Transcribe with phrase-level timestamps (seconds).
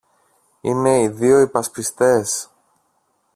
[0.61, 2.49] Είναι οι δυο υπασπιστές